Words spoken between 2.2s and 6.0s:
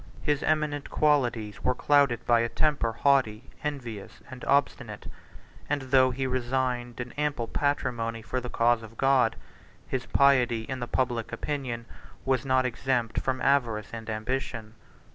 by a temper haughty, envious, and obstinate; and,